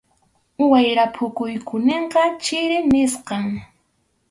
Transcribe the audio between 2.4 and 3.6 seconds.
chiri nisqam.